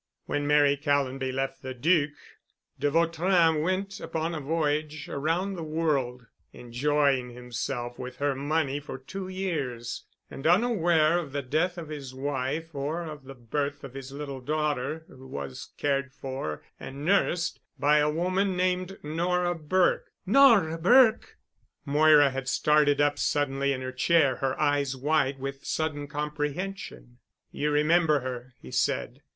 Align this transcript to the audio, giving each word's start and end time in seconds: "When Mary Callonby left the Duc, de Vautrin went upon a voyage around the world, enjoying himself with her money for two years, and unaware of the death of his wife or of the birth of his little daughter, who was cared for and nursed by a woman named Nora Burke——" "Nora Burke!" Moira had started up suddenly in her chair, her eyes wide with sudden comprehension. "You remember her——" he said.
"When 0.25 0.47
Mary 0.47 0.77
Callonby 0.77 1.31
left 1.31 1.61
the 1.61 1.75
Duc, 1.75 2.09
de 2.79 2.89
Vautrin 2.89 3.61
went 3.61 3.99
upon 3.99 4.33
a 4.33 4.39
voyage 4.39 5.07
around 5.07 5.53
the 5.53 5.61
world, 5.63 6.25
enjoying 6.51 7.29
himself 7.29 7.99
with 7.99 8.15
her 8.15 8.33
money 8.33 8.79
for 8.79 8.97
two 8.97 9.27
years, 9.27 10.05
and 10.31 10.47
unaware 10.47 11.19
of 11.19 11.33
the 11.33 11.43
death 11.43 11.77
of 11.77 11.89
his 11.89 12.15
wife 12.15 12.73
or 12.73 13.03
of 13.03 13.25
the 13.25 13.35
birth 13.35 13.83
of 13.83 13.93
his 13.93 14.11
little 14.11 14.41
daughter, 14.41 15.05
who 15.07 15.27
was 15.27 15.71
cared 15.77 16.11
for 16.13 16.63
and 16.79 17.05
nursed 17.05 17.59
by 17.77 17.99
a 17.99 18.09
woman 18.09 18.57
named 18.57 18.97
Nora 19.03 19.53
Burke——" 19.53 20.11
"Nora 20.25 20.79
Burke!" 20.79 21.37
Moira 21.85 22.31
had 22.31 22.49
started 22.49 22.99
up 22.99 23.19
suddenly 23.19 23.71
in 23.71 23.81
her 23.81 23.91
chair, 23.91 24.37
her 24.37 24.59
eyes 24.59 24.95
wide 24.97 25.37
with 25.37 25.63
sudden 25.63 26.07
comprehension. 26.07 27.19
"You 27.51 27.69
remember 27.69 28.21
her——" 28.21 28.55
he 28.59 28.71
said. 28.71 29.21